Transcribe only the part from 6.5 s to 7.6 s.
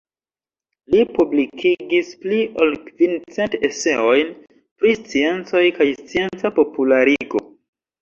popularigo.